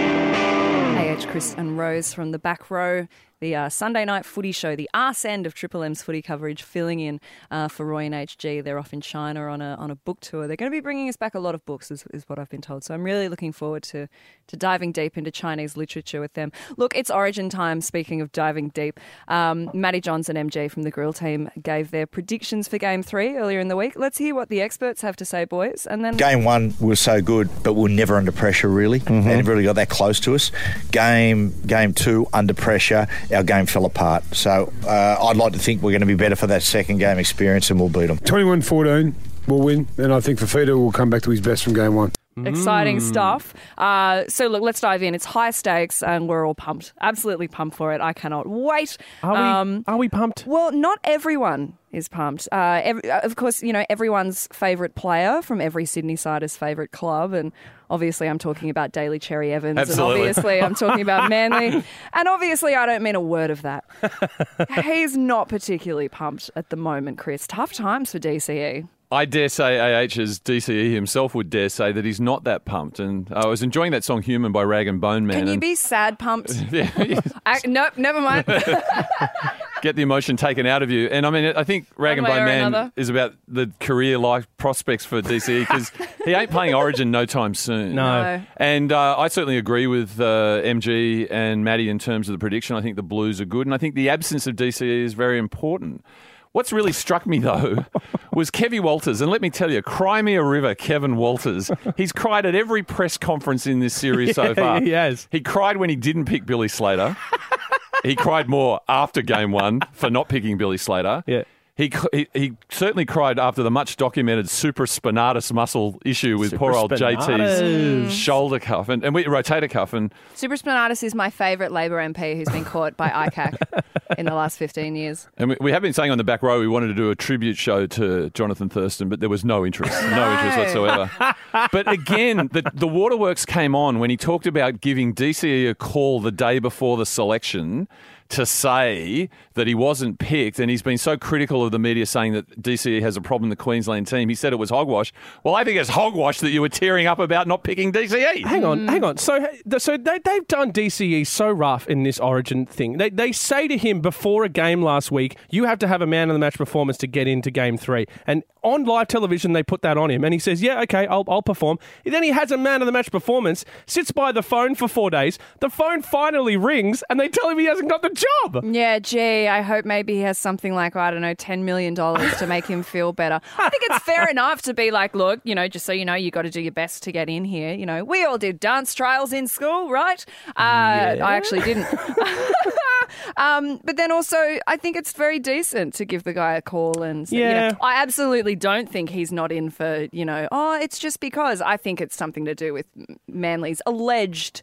[1.22, 3.06] AH Kris and Rose from the back row.
[3.42, 7.00] The uh, Sunday night footy show, the arse end of Triple M's footy coverage, filling
[7.00, 8.62] in uh, for Roy and HG.
[8.62, 10.46] They're off in China on a on a book tour.
[10.46, 12.48] They're going to be bringing us back a lot of books, is, is what I've
[12.48, 12.84] been told.
[12.84, 14.08] So I'm really looking forward to
[14.46, 16.52] to diving deep into Chinese literature with them.
[16.76, 17.80] Look, it's Origin time.
[17.80, 22.06] Speaking of diving deep, um, Matty Johns and MG from the Grill team gave their
[22.06, 23.94] predictions for Game Three earlier in the week.
[23.96, 27.20] Let's hear what the experts have to say, boys, and then Game one was so
[27.20, 28.98] good, but we were never under pressure really.
[28.98, 30.52] They never really got that close to us.
[30.92, 34.24] Game game two under pressure, our game fell apart.
[34.34, 37.18] So uh, I'd like to think we're going to be better for that second game
[37.18, 38.18] experience, and we'll beat them.
[38.18, 39.14] 21 14
[39.46, 42.12] will win, and I think Fifita will come back to his best from game one.
[42.36, 43.02] Exciting Mm.
[43.02, 43.52] stuff.
[43.76, 45.14] Uh, so look, let's dive in.
[45.14, 46.92] It's high stakes, and we're all pumped.
[47.00, 48.00] Absolutely pumped for it.
[48.00, 48.96] I cannot wait.
[49.22, 50.44] Are we, Um, are we pumped?
[50.46, 52.48] well, not everyone is pumped.
[52.50, 57.34] Uh, ev- of course, you know everyone's favourite player from every Sydney sider's favourite club,
[57.34, 57.52] and
[57.90, 60.20] obviously I'm talking about Daly Cherry-Evans, Absolutely.
[60.22, 63.84] and obviously I'm talking about Manly, and obviously I don't mean a word of that.
[64.84, 67.46] He's not particularly pumped at the moment, Kris.
[67.46, 68.18] Tough times for.
[68.18, 68.88] DCE.
[69.12, 72.98] I dare say AH as DCE himself would dare say that he's not that pumped.
[72.98, 75.38] And I was enjoying that song "Human" by Rag and Bone Man.
[75.38, 76.50] Can you and- be sad pumped?
[76.72, 76.90] yeah,
[77.46, 78.44] I, nope, never mind.
[79.82, 81.08] get the emotion taken out of you.
[81.08, 82.92] And I mean, I think Rag and One way Bone Man another.
[82.96, 85.92] is about the career life prospects for DCE because
[86.24, 87.94] he ain't playing Origin no time soon.
[87.94, 88.22] No.
[88.22, 88.42] No.
[88.56, 92.76] And uh, I certainly agree with uh, MG and Matty in terms of the prediction.
[92.76, 95.38] I think the Blues are good, and I think the absence of DCE is very
[95.38, 96.04] important.
[96.52, 97.86] What's really struck me though
[98.32, 101.70] was Kevy Walters, and let me tell you, cry me a river, Kevin Walters.
[101.96, 104.80] He's cried at every press conference in this series so far.
[104.80, 105.28] he has.
[105.30, 107.16] He cried when he didn't pick Billy Slater.
[108.02, 111.24] he cried more after game one for not picking Billy Slater.
[111.26, 111.44] Yeah.
[111.74, 116.90] He, he, he certainly cried after the much documented supraspinatus muscle issue with poor old
[116.90, 118.04] Supraspinatus.
[118.06, 119.94] JT's shoulder cuff and, and we, rotator cuff.
[119.94, 123.56] And Supraspinatus is my favourite Labor MP who's been caught by ICAC
[124.18, 125.28] in the last 15 years.
[125.38, 127.16] And we, we have been saying on the back row we wanted to do a
[127.16, 131.34] tribute show to Jonathan Thurston, but there was no interest, no, interest whatsoever.
[131.72, 136.20] but again, the, the waterworks came on when he talked about giving DCE a call
[136.20, 137.88] the day before the selection
[138.32, 142.32] to say that he wasn't picked, and he's been so critical of the media saying
[142.32, 144.28] that DCE has a problem in the Queensland team.
[144.28, 145.12] He said it was hogwash.
[145.44, 147.92] Well, I think it's hogwash that you were tearing up about not picking.
[147.92, 148.44] DCE.
[148.44, 148.90] Hang on, mm.
[148.90, 149.18] hang on.
[149.18, 149.46] So,
[149.78, 152.96] so they, they've done DCE so rough in this Origin thing.
[152.96, 156.06] They, they say to him before a game last week, you have to have a
[156.06, 158.06] man of the match performance to get into Game Three.
[158.26, 161.24] And on live television, they put that on him, and he says, "Yeah, okay, I'll,
[161.28, 164.74] I'll perform." Then he has a man of the match performance, sits by the phone
[164.74, 165.38] for four days.
[165.60, 168.10] The phone finally rings, and they tell him he hasn't got the
[168.44, 168.64] job.
[168.64, 172.46] Yeah, gee, I hope maybe he has something like, I don't know, $10 million to
[172.46, 173.40] make him feel better.
[173.58, 176.14] I think it's fair enough to be like, look, you know, just so you know,
[176.14, 177.74] you got to do your best to get in here.
[177.74, 180.24] You know, we all did dance trials in school, right?
[180.56, 181.86] Uh, I actually didn't.
[183.36, 187.02] um, but then also, I think it's very decent to give the guy a call
[187.02, 187.70] and say, you Yeah.
[187.70, 191.60] know, I absolutely don't think he's not in for, you know, oh, it's just because.
[191.62, 192.86] I think it's something to do with
[193.28, 194.62] Manly's alleged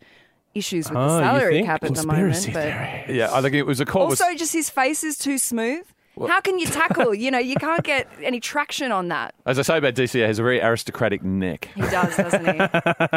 [0.55, 1.67] issues with Oh, the you salary think?
[1.67, 2.33] cap at the moment.
[2.33, 2.63] Conspiracy But
[3.05, 3.17] theory.
[3.17, 4.03] Yeah, I think it was a call.
[4.03, 5.85] also, just his face is too smooth.
[6.27, 7.15] How can you tackle?
[7.15, 9.33] you know, you can't get any traction on that.
[9.45, 11.69] as I say about he has a very aristocratic neck.
[11.75, 12.51] He does, doesn't he?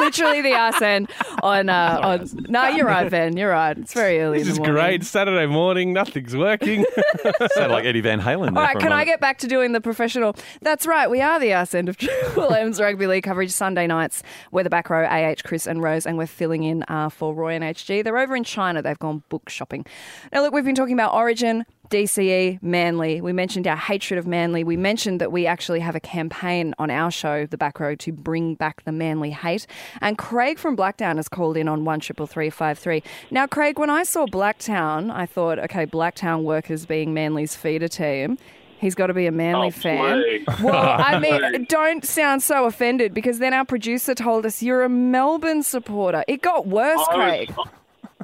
[0.00, 1.10] Literally the arse end
[1.42, 1.68] on.
[1.68, 3.36] Uh, on no, you're right, Ben.
[3.36, 3.76] You're right.
[3.76, 4.38] It's very early.
[4.38, 4.74] This in is the morning.
[4.74, 5.04] great.
[5.04, 6.84] Saturday morning, nothing's working.
[7.54, 8.48] Sound like Eddie Van Halen.
[8.48, 10.34] All there right, can I get back to doing the professional?
[10.62, 14.22] That's right, we are the arse end of Triple M's rugby league coverage Sunday nights.
[14.50, 17.54] We're the back row, AH, Kris and Rose, and we're filling in uh, for Roy
[17.54, 18.02] and HG.
[18.04, 18.82] They're over in China.
[18.82, 19.84] They've gone book shopping.
[20.32, 21.64] Now, look, we've been talking about Origin.
[21.90, 23.20] DCE, Manly.
[23.20, 24.64] We mentioned our hatred of Manly.
[24.64, 28.12] We mentioned that we actually have a campaign on our show, The Back Row, to
[28.12, 29.66] bring back the Manly hate.
[30.00, 33.02] And Craig from Blacktown has called in on one triple three five three.
[33.30, 38.38] Now, Craig, when I saw Blacktown, I thought, okay, Blacktown workers being Manly's feeder team.
[38.78, 40.22] He's got to be a Manly Oh, fan.
[40.62, 44.88] Well, I mean, don't sound so offended because then our producer told us you're a
[44.88, 46.24] Melbourne supporter.
[46.28, 47.54] It got worse, I Craig.
[47.56, 47.68] was,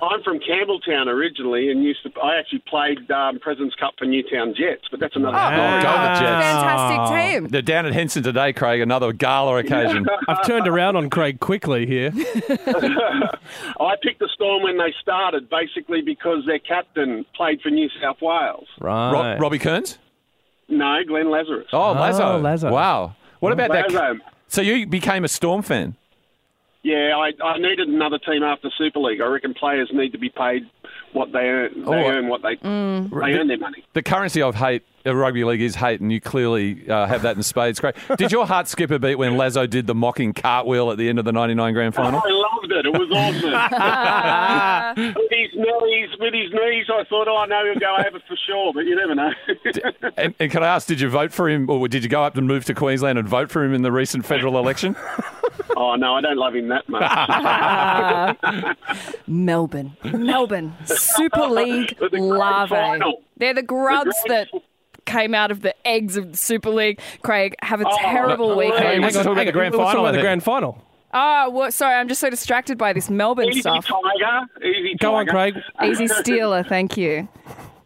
[0.02, 2.10] I'm from Campbelltown originally, and used to.
[2.20, 5.82] I actually played um, Presidents Cup for Newtown Jets, but that's another Oh, story.
[5.82, 6.44] go the Jets.
[6.44, 7.48] Fantastic team.
[7.48, 8.80] They're down at Henson today, Craig.
[8.82, 10.06] Another gala occasion.
[10.28, 12.10] I've turned around on Craig quickly here.
[12.14, 18.18] I picked the Storm when they started, basically because their captain played for New South
[18.20, 18.66] Wales.
[18.80, 19.12] Right.
[19.12, 19.98] Rob, Robbie Kearns?
[20.68, 21.68] No, Glenn Lazarus.
[21.72, 22.38] Oh, Lazo.
[22.38, 22.70] Lazo.
[22.70, 23.14] Wow.
[23.40, 24.16] What about that?
[24.48, 25.96] So you became a Storm fan?
[26.86, 29.20] Yeah, I, I needed another team after Super League.
[29.20, 30.70] I reckon players need to be paid
[31.12, 31.82] what they earn.
[31.84, 32.08] They Oh.
[32.08, 33.82] earn what they they earn their money.
[33.94, 37.36] The currency of hate, of rugby league is hate, and you clearly uh, have that
[37.36, 37.80] in spades.
[37.80, 37.96] Great.
[38.18, 41.18] did your heart skip a beat when Lazo did the mocking cartwheel at the end
[41.18, 42.20] of the 99 grand final?
[42.24, 42.86] I loved it.
[42.86, 45.06] It was awesome.
[45.16, 48.36] with his knees, with his knees, I thought, oh I know he'll go over for
[48.46, 49.30] sure, but you never know.
[50.16, 52.36] And, and can I ask, did you vote for him, or did you go up
[52.36, 54.96] and move to Queensland and vote for him in the recent federal election?
[55.76, 58.76] oh no, I don't love him that much.
[59.26, 59.96] Melbourne.
[60.04, 60.74] Melbourne.
[60.84, 62.70] Super League The larvae.
[62.74, 63.22] final.
[63.36, 64.62] They're the grubs The that
[65.04, 67.00] came out of the eggs of the Super League.
[67.22, 68.56] Craig, have a Oh, terrible no.
[68.56, 69.04] weekend.
[69.04, 70.82] Hang on, talk about the grand final, about the grand final.
[71.12, 73.86] Ah, oh, well, sorry, I'm just so distracted by this Melbourne Easy stuff.
[73.86, 75.52] Tiger, easy Go on, Tiger.
[75.52, 75.90] Craig.
[75.90, 77.28] Easy Steeler, thank you.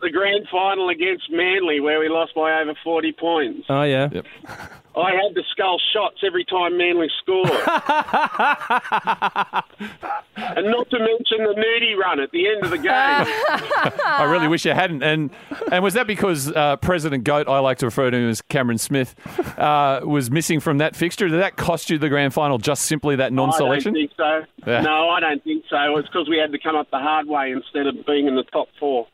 [0.01, 3.67] The grand final against Manly, where we lost by over 40 points.
[3.69, 4.09] Oh, yeah.
[4.11, 4.27] Yep.
[4.97, 7.49] I had to skull shots every time Manly scored.
[10.37, 12.91] and not to mention the nudie run at the end of the game.
[12.91, 15.05] I really wish you hadn't.
[15.05, 15.31] And
[15.71, 18.79] and was that because uh, President Goat, I like to refer to him as Cameron
[18.79, 19.15] Smith,
[19.59, 21.29] uh, was missing from that fixture?
[21.29, 22.59] Did that cost you the grand final?
[22.59, 23.95] Just simply that non selection?
[23.95, 24.47] I don't non-selection?
[24.57, 24.71] think so.
[24.71, 24.81] Yeah.
[24.83, 25.97] No, I don't think so.
[25.99, 28.45] It's because we had to come up the hard way instead of being in the
[28.45, 29.07] top four.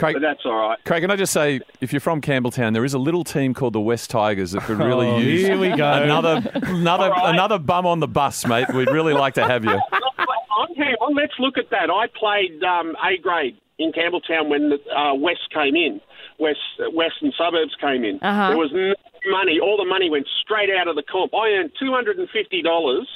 [0.00, 0.78] Craig, But that's all right.
[0.84, 3.72] Craig, can I just say, if you're from Campbelltown, there is a little team called
[3.74, 5.92] the West Tigers that could really Oh, use here we go.
[5.92, 7.34] another another All right.
[7.34, 8.66] another bum on the bus, mate.
[8.74, 9.70] We'd really like to have you.
[9.90, 11.90] I'm- Hang on, let's look at that.
[11.90, 16.00] I played um, A grade in Campbelltown when the uh, West came in,
[16.38, 16.58] West
[16.94, 18.18] Western suburbs came in.
[18.22, 18.48] Uh-huh.
[18.48, 18.94] There was no
[19.30, 19.58] money.
[19.60, 21.34] All the money went straight out of the comp.
[21.34, 23.06] I earned two hundred and fifty dollars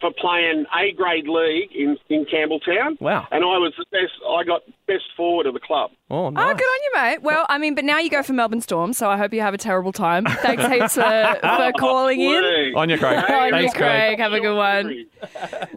[0.00, 3.00] for playing A grade league in, in Campbelltown.
[3.00, 3.26] Wow.
[3.30, 4.12] And I was the best.
[4.28, 5.90] I got best forward of the club.
[6.10, 6.44] Oh, nice.
[6.44, 7.22] Oh, good on you, mate.
[7.22, 9.54] Well, I mean, but now you go for Melbourne Storm, so I hope you have
[9.54, 10.24] a terrible time.
[10.26, 12.74] Thanks heaps for, for calling in.
[12.76, 13.18] On your Craig.
[13.30, 14.16] On you, Thanks, Craig.
[14.16, 14.18] Craig.
[14.18, 15.06] Have a good one.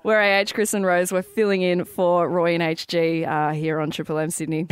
[0.03, 1.11] We're AH, Kris and Rose.
[1.11, 4.67] We're filling in for Roy and HG uh, here on Triple M Sydney.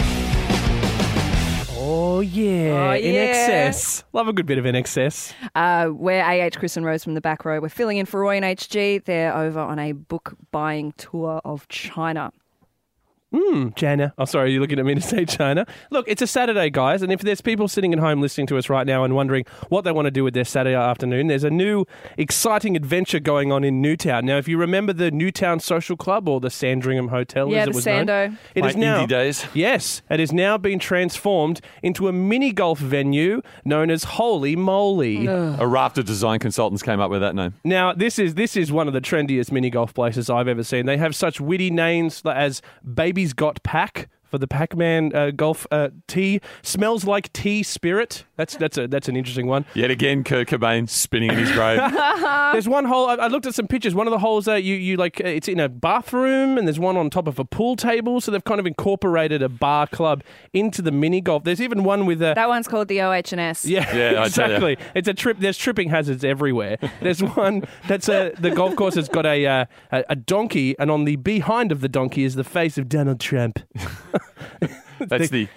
[1.90, 2.90] Oh, yeah.
[2.92, 3.22] Oh, In yeah.
[3.22, 4.04] excess.
[4.12, 5.32] Love a good bit of INXS.
[5.56, 7.62] Uh, we're AH, Kris and Rose from the back row.
[7.62, 9.06] We're filling in for Roy and HG.
[9.06, 12.34] They're over on a book buying tour of China.
[13.34, 14.14] Hmm, China.
[14.18, 15.66] Oh, sorry, you're looking at me to say China.
[15.92, 18.70] Look, it's a Saturday, guys, and if there's people sitting at home listening to us
[18.70, 21.50] right now and wondering what they want to do with their Saturday afternoon, there's a
[21.50, 21.84] new
[22.18, 24.26] exciting adventure going on in Newtown.
[24.26, 27.76] Now, if you remember the Newtown Social Club or the Sandringham Hotel, Yeah, as it
[27.76, 28.38] was known, Sando.
[28.56, 29.46] it My is now indie days.
[29.54, 35.28] Yes, it has now been transformed into a mini golf venue known as Holy Moly.
[35.28, 37.56] A raft of design consultants came up with that name.
[37.66, 40.86] Now, this is this is one of the trendiest mini golf places I've ever seen.
[40.86, 42.62] They have such witty names as
[43.18, 46.40] Baby's Got Pack for the Pac-Man uh, golf uh, tee.
[46.62, 48.26] Smells like tea spirit.
[48.38, 49.66] That's that's a that's an interesting one.
[49.74, 51.80] Yet again, Kurt Cobain spinning in his grave.
[52.54, 53.08] There's one hole.
[53.08, 53.96] I, I looked at some pictures.
[53.96, 56.80] One of the holes that you you like uh, it's in a bathroom, and there's
[56.80, 58.22] one on top of a pool table.
[58.22, 60.24] So they've kind of incorporated a bar club
[60.54, 61.44] into the mini golf.
[61.44, 63.66] There's even one with a That one's called the OH&S.
[63.66, 64.56] Yeah, Yeah, I tell ya.
[64.56, 64.78] exactly.
[64.96, 65.38] It's a trip.
[65.40, 66.78] There's tripping hazards everywhere.
[67.02, 70.92] There's one that's a the golf course has got a, uh, a a donkey, and
[70.92, 73.60] on the behind of the donkey is the face of Donald Trump.
[75.00, 75.48] That's the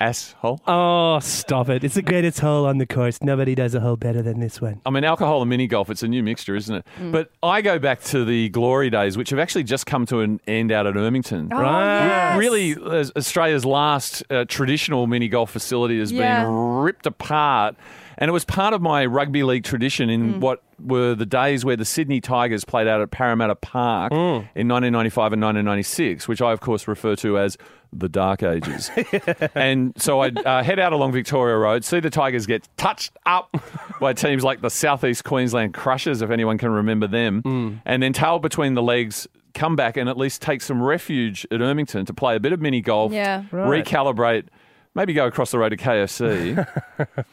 [0.00, 0.60] asshole.
[0.66, 1.84] Oh, stop it!
[1.84, 3.22] It's the greatest hole on the course.
[3.22, 4.80] Nobody does a hole better than this one.
[4.86, 6.86] I mean, alcohol and mini golf, it's a new mixture, isn't it?
[7.12, 10.40] But I go back to the glory days, which have actually just come to an
[10.46, 11.48] end out at Ermington.
[11.52, 12.06] Oh, Right.
[12.06, 12.38] yes.
[12.38, 16.44] Really, Australia's last uh, traditional mini golf facility has Yeah.
[16.44, 17.76] been ripped apart.
[18.18, 20.40] And it was part of my rugby league tradition in mm.
[20.40, 24.38] what were the days where the Sydney Tigers played out at Parramatta Park mm.
[24.54, 27.56] in 1995 and 1996, which I, of course, refer to as
[27.92, 28.90] the Dark Ages.
[29.54, 33.56] and so I'd uh, head out along Victoria Road, see the Tigers get touched up
[34.00, 37.80] by teams like the Southeast Queensland Crushers, if anyone can remember them, mm.
[37.84, 39.26] and then tail between the legs.
[39.54, 42.60] Come back and at least take some refuge at Ermington to play a bit of
[42.60, 43.44] mini golf, Yeah.
[43.50, 43.84] Right.
[43.84, 44.44] recalibrate,
[44.98, 46.66] maybe go across the road to KFC,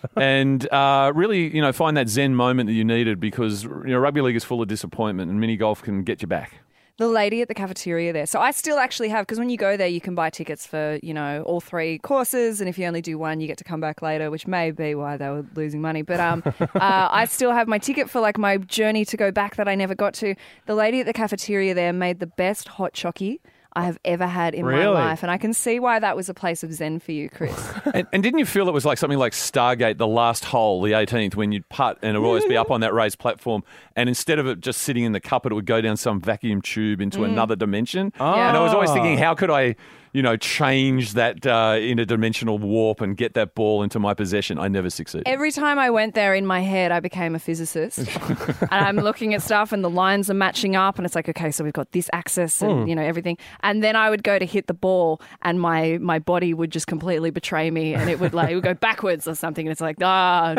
[0.16, 3.98] and uh, really, you know, find that zen moment that you needed because you know
[3.98, 6.60] rugby league is full of disappointment, and mini golf can get you back.
[6.98, 8.26] the lady at the cafeteria there.
[8.26, 11.00] So I still actually have because when you go there, you can buy tickets for
[11.02, 13.82] you know all three courses, and if you only do one, you get to come
[13.82, 16.04] back later, which may be why they were losing money.
[16.04, 19.56] But um, uh, I still have my ticket for like my journey to go back
[19.56, 20.36] that I never got to.
[20.68, 23.40] The lady at the cafeteria there made the best hot chocky
[23.76, 24.86] I have ever had in Really?
[24.94, 25.22] my life.
[25.24, 27.54] And I can see why that was a place of zen for you, Kris.
[27.94, 30.94] And, and didn't you feel it was like something like Stargate, the last hole, the
[30.94, 33.64] 18th, when you'd putt and it would always be up on that raised platform,
[33.96, 36.62] and instead of it just sitting in the cup, it would go down some vacuum
[36.62, 37.26] tube into Mm.
[37.26, 38.12] another dimension.
[38.20, 38.48] Yeah.
[38.50, 39.76] And I was always thinking, how could I,
[40.16, 44.58] you know, change that uh, interdimensional warp and get that ball into my possession?
[44.58, 45.28] I never succeeded.
[45.28, 48.00] Every time I went there in my head, I became a physicist.
[48.62, 51.52] and I'm looking at stuff and the lines are matching up and it's like, okay,
[51.52, 52.88] so we've got this axis and, Hmm.
[52.88, 53.38] you know, everything.
[53.62, 56.88] And then I would go to hit the ball and my, my body would just
[56.88, 59.68] completely betray me and it would like, it would go backwards or something.
[59.68, 60.56] And it's like, ah,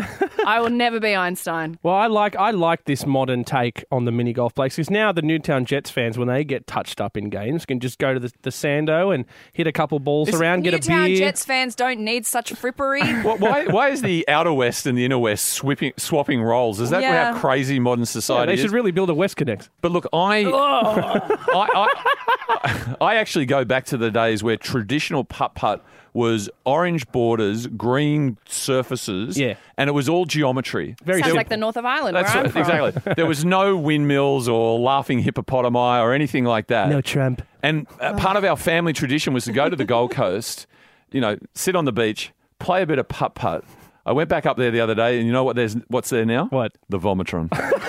[0.46, 1.78] I will never be Einstein.
[1.82, 5.12] Well, I like I like this modern take on the mini golf place because now
[5.12, 8.20] the Newtown Jets fans, when they get touched up in games, can just go to
[8.20, 11.16] the, the Sando and hit a couple balls around, get a Newtown beer.
[11.18, 13.02] Jets fans don't need such frippery.
[13.22, 16.80] Wh- why, why is the outer west and the inner west swapping, swapping roles?
[16.80, 17.32] Is that Yeah.
[17.34, 18.60] how crazy modern Yeah, society they is?
[18.62, 19.68] should really build a WestConnex.
[19.80, 25.54] But look, I, I, I, I actually go back to the days where traditional putt
[25.54, 25.84] putt
[26.16, 29.54] was orange borders, green surfaces, Yeah.
[29.76, 30.96] and it was all geometry.
[31.04, 31.36] Very Sounds simple.
[31.36, 32.60] like the north of Ireland, That's where I'm right, from.
[32.62, 33.12] exactly.
[33.16, 36.88] There was no windmills or laughing hippopotami or anything like that.
[36.88, 37.42] no tramp.
[37.62, 40.66] And uh, part of our family tradition was to go to the Gold Coast,
[41.12, 43.62] you know, sit on the beach, play a bit of putt putt.
[44.06, 45.54] I went back up there the other day, and you know what?
[45.56, 46.46] There's what's there now?
[46.46, 46.72] What?
[46.88, 47.50] The Vomitron.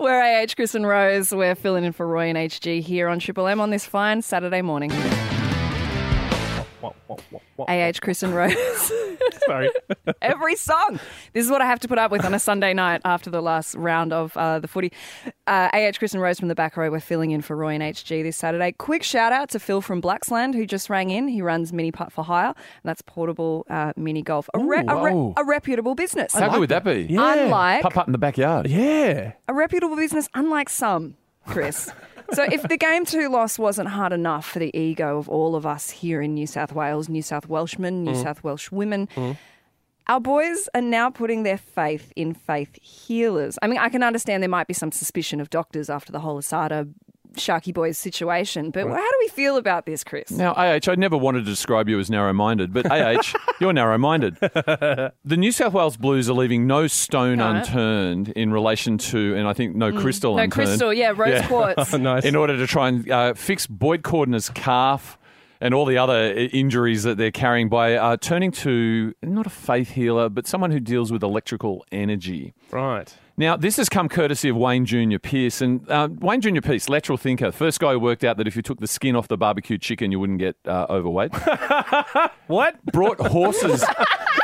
[0.00, 1.30] We're AH Kris and Rose.
[1.32, 4.60] We're filling in for Roy and HG here on Triple M on this fine Saturday
[4.62, 4.90] morning.
[6.82, 8.54] AH Kris and Rose.
[9.46, 9.70] Sorry.
[10.22, 10.98] Every song.
[11.32, 13.40] This is what I have to put up with on a Sunday night after the
[13.40, 14.92] last round of uh, the footy.
[15.46, 16.90] Uh, AH Kris and Rose from the back row.
[16.90, 18.72] We're filling in for Roy and HG this Saturday.
[18.72, 21.28] Quick shout out to Phil from Blaxland who just rang in.
[21.28, 22.48] He runs Mini Putt for Hire.
[22.48, 24.48] And that's portable uh, mini golf.
[24.54, 26.34] A, re- a, re- a reputable business.
[26.34, 27.06] How good would that be?
[27.08, 27.44] Yeah.
[27.44, 28.66] Unlike Putt putt in the backyard.
[28.68, 29.32] Yeah.
[29.48, 31.16] a reputable business, unlike some,
[31.46, 31.90] Kris.
[32.32, 35.66] so if the game two loss wasn't hard enough for the ego of all of
[35.66, 38.22] us here in New South Wales, New South Welshmen, New mm.
[38.22, 39.36] South Welsh women, mm.
[40.06, 43.58] our boys are now putting their faith in faith healers.
[43.62, 46.40] I mean, I can understand there might be some suspicion of doctors after the whole
[46.40, 46.92] Asada
[47.36, 50.30] Sharky Boys situation, but how do we feel about this, Kris?
[50.30, 53.98] Now, AH, I never wanted to describe you as narrow minded, but AH, you're narrow
[53.98, 54.36] minded.
[54.40, 57.58] The New South Wales Blues are leaving no stone Got it.
[57.68, 60.68] unturned in relation to, and I think no crystal No, unturned.
[60.68, 61.46] crystal, yeah, rose Yeah.
[61.48, 61.92] quartz.
[61.98, 62.24] nice.
[62.24, 65.18] in order to try and uh, fix Boyd Cordner's calf
[65.60, 69.90] and all the other injuries that they're carrying by uh, turning to not a faith
[69.92, 72.52] healer, but someone who deals with electrical energy.
[72.72, 73.14] Right.
[73.36, 75.60] Now, this has come courtesy of Wayne Junior Pearce.
[75.60, 78.62] And uh, Wayne Junior Pearce, lateral thinker, first guy who worked out that if you
[78.62, 81.32] took the skin off the barbecue chicken, you wouldn't get uh, overweight.
[82.48, 82.84] What?
[82.86, 83.82] brought horses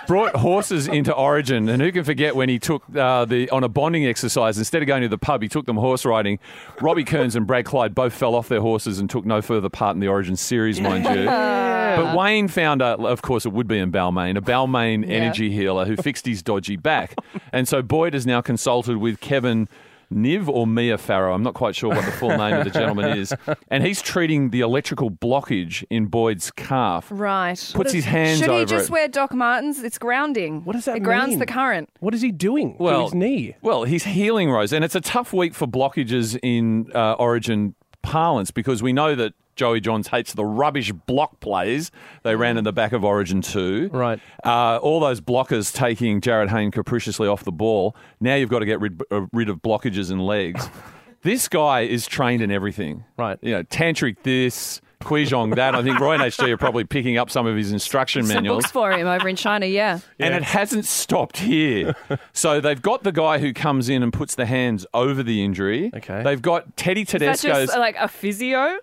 [0.07, 3.68] brought horses into Origin, and who can forget when he took uh, the on a
[3.68, 6.38] bonding exercise instead of going to the pub, he took them horse riding.
[6.81, 9.94] Robbie Kearns and Brad Clyde both fell off their horses and took no further part
[9.94, 11.29] in the Origin series, mind you.
[11.96, 15.85] But Wayne found, a, of course, it would be in Balmain, a Balmain energy healer
[15.85, 17.14] who fixed his dodgy back,
[17.53, 19.68] and so Boyd has now consulted with Kevin.
[20.11, 23.18] Niv or Mia Farrow, I'm not quite sure what the full name of the gentleman
[23.18, 23.35] is.
[23.70, 27.09] And he's treating the electrical blockage in Boyd's calf.
[27.11, 27.72] Right.
[27.74, 28.92] Puts his hands Should over Should he just it.
[28.92, 29.83] wear Doc Martens?
[29.83, 30.64] It's grounding.
[30.64, 31.90] What does that It grounds the current.
[32.01, 33.57] What is he doing well, to his knee?
[33.61, 38.51] Well, he's healing, Rose, and it's a tough week for blockages in uh, Origin parlance
[38.51, 41.90] because we know that Joey Johns hates the rubbish block plays
[42.23, 43.90] they ran in the back of Origin 2.
[43.92, 44.21] Right.
[44.44, 47.97] Uh, all those blockers taking Jarryd Hayne capriciously off the ball.
[48.21, 50.71] Now you've got to get rid, uh, rid of blockages and legs.
[51.23, 53.05] this guy is trained in everything.
[53.16, 53.38] Right.
[53.42, 55.75] You know, tantric this, Qigong that.
[55.75, 58.65] I think Roy and HG are probably picking up some of his instruction Some manuals.
[58.65, 60.01] books for him over in China, yeah.
[60.19, 61.95] And it hasn't stopped here.
[62.33, 65.91] so they've got the guy who comes in and puts the hands over the injury.
[65.95, 66.23] Okay.
[66.23, 68.79] They've got Teddy That's Tedesco's just uh, like a physio.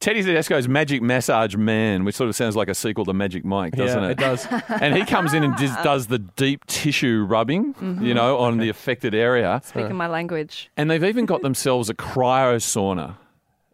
[0.00, 3.74] Teddy Tedesco's Magic Massage Man, which sort of sounds like a sequel to Magic Mike,
[3.74, 4.12] doesn't yeah, it?
[4.12, 4.46] it does.
[4.68, 8.04] And he comes in and does, does the deep tissue rubbing, Mm-hmm.
[8.04, 9.60] you know, on the affected area.
[9.64, 10.70] Speaking my language.
[10.76, 13.16] And they've even got themselves a cryo sauna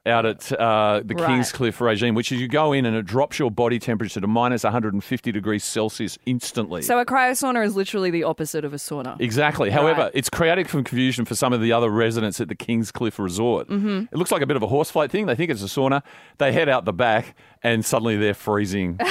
[0.05, 1.29] out at uh, the Right.
[1.29, 4.65] Kingscliff regime, which is you go in and it drops your body temperature to minus
[4.65, 6.83] 150 degrees Celsius instantly.
[6.83, 9.21] So a cryosauna is literally the opposite of a sauna.
[9.21, 9.71] Exactly.
[9.71, 13.69] However, it's created some confusion for some of the other residents at the Kingscliff Resort.
[13.69, 14.05] Mm-hmm.
[14.13, 15.27] It looks like a bit of a horsefly thing.
[15.27, 16.03] They think it's a sauna.
[16.39, 18.99] They head out the back, and suddenly they're freezing.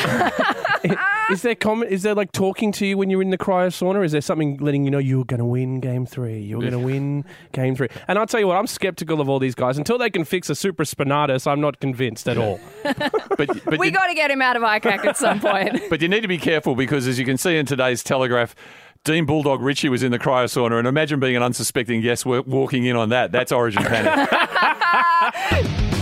[1.32, 1.92] Is there comment?
[1.92, 4.04] Is there like talking to you when you're in the cryo sauna?
[4.04, 6.40] Is there something letting you know you're going to win game three?
[6.40, 7.88] You're going to win game three.
[8.08, 10.50] And I'll tell you what, I'm skeptical of all these guys until they can fix
[10.50, 11.48] a supraspinatus.
[11.48, 12.60] I'm not convinced at all.
[12.84, 15.82] but but We you, got to get him out of ICAC at some point.
[15.90, 18.56] but you need to be careful because, as you can see in today's Telegraph,
[19.04, 22.86] Dean Bulldog Ritchie was in the cryo sauna, and imagine being an unsuspecting guest walking
[22.86, 23.32] in on that.
[23.32, 24.30] That's Origin panic.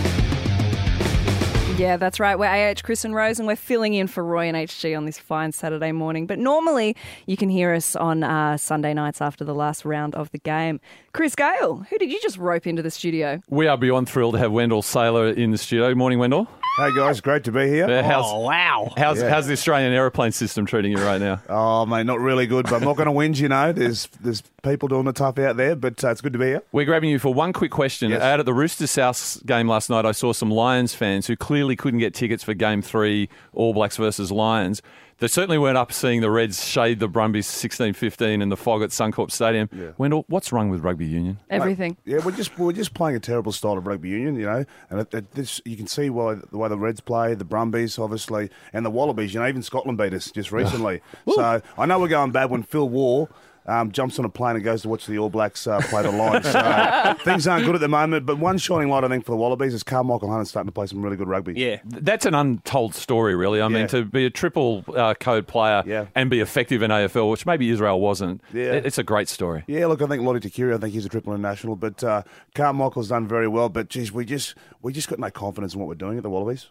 [1.80, 2.38] Yeah, that's right.
[2.38, 5.18] We're AH Kris and Rose, and we're filling in for Roy and HG on this
[5.18, 6.26] fine Saturday morning.
[6.26, 10.30] But normally, you can hear us on uh, Sunday nights after the last round of
[10.30, 10.78] the game.
[11.14, 13.40] Kris Gale, who did you just rope into the studio?
[13.48, 15.94] we are beyond thrilled to have Wendell Sailor in the studio.
[15.94, 16.48] Morning, Wendell.
[16.80, 17.84] Hey guys, great to be here.
[17.84, 18.90] Uh, how's, Oh, wow.
[18.96, 21.42] how's, how's the Australian aeroplane system treating you right now?
[21.50, 23.38] Oh mate, not really good, but I'm not going to whinge.
[23.40, 26.38] You know, there's there's people doing the tough out there, but uh, it's good to
[26.38, 26.62] be here.
[26.72, 28.10] We're grabbing you for one quick question.
[28.10, 28.22] Yes.
[28.22, 31.76] Out at the Roosters South game last night, I saw some Lions fans who clearly
[31.76, 34.80] couldn't get tickets for Game Three, All Blacks versus Lions.
[35.20, 38.88] They certainly weren't up seeing the Reds shade the Brumbies 16-15 in the fog at
[38.88, 39.68] Suncorp Stadium.
[39.98, 41.38] Wendell, what's wrong with rugby union?
[41.50, 41.98] Everything.
[42.06, 45.00] Yeah, we're just we're just playing a terrible style of rugby union, you know, and
[45.00, 48.48] it, it, this you can see why the way the Reds play, the Brumbies obviously,
[48.72, 49.34] and the Wallabies.
[49.34, 51.02] You know, even Scotland beat us just recently.
[51.28, 53.26] so I know we're going bad when Phil Waugh.
[53.70, 56.10] Um, jumps on a plane and goes to watch the All Blacks uh, play the
[56.10, 56.50] Lions.
[56.50, 59.36] So things aren't good at the moment, but one shining light I think for the
[59.36, 61.54] Wallabies is Karmichael Hunt starting to play some really good rugby.
[61.56, 61.78] Yeah.
[61.84, 63.62] That's an untold story, really.
[63.62, 66.06] I mean, to be a triple uh, code player Yeah.
[66.16, 68.72] and be effective in AFL, which maybe Israel wasn't, Yeah.
[68.72, 69.62] it's a great story.
[69.68, 72.22] Yeah, look, I think Lote Tuqiri, I think he's a triple international, but uh,
[72.54, 73.68] Karmichael's done very well.
[73.68, 76.30] But geez, we just we just got no confidence in what we're doing at the
[76.30, 76.70] Wallabies.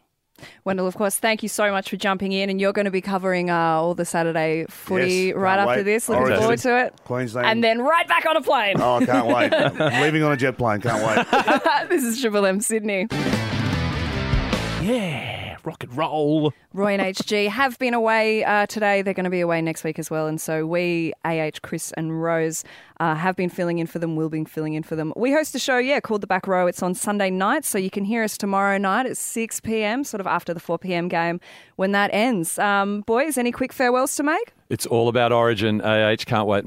[0.65, 3.01] Wendell, of course, thank you so much for jumping in, and you're going to be
[3.01, 5.83] covering uh, all the Saturday footy Yes, right after wait.
[5.83, 6.09] this.
[6.09, 6.39] Looking Origin.
[6.39, 6.93] forward to it.
[7.05, 7.47] Queensland.
[7.47, 8.75] And then right back on a plane.
[8.79, 9.53] Oh, I can't wait.
[9.81, 10.81] I'm leaving on a jet plane.
[10.81, 11.89] Can't wait.
[11.89, 13.07] this is Triple M Sydney.
[14.81, 16.53] Yeah, rock and roll.
[16.73, 19.01] Roy and HG have been away uh, today.
[19.01, 20.27] They're going to be away next week as well.
[20.27, 22.63] And so we, AH, Kris, and Rose,
[22.99, 24.15] uh, have been filling in for them.
[24.15, 25.13] We'll be filling in for them.
[25.15, 26.67] We host a show, yeah, called The Back Row.
[26.67, 27.65] It's on Sunday night.
[27.65, 30.77] So you can hear us tomorrow night at 6 p.m., sort of after the 4
[30.77, 31.07] p.m.
[31.07, 31.39] game
[31.75, 32.59] when that ends.
[32.59, 34.53] Um, boys, any quick farewells to make?
[34.69, 35.81] It's all about Origin.
[35.81, 36.65] AH, can't wait.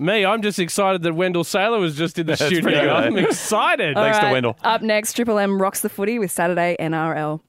[0.00, 2.90] Me, I'm just excited that Wendell Sailor was just in the That's studio.
[2.90, 3.98] I'm excited.
[3.98, 4.56] All Thanks to Wendell.
[4.62, 7.40] Up next, Triple M rocks the footy with Saturday NRL.